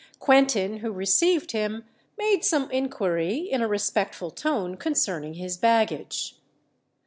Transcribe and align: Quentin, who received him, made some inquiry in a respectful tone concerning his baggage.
Quentin, 0.17 0.77
who 0.77 0.91
received 0.91 1.51
him, 1.51 1.85
made 2.17 2.41
some 2.43 2.71
inquiry 2.71 3.35
in 3.37 3.61
a 3.61 3.67
respectful 3.67 4.31
tone 4.31 4.75
concerning 4.75 5.35
his 5.35 5.57
baggage. 5.57 6.37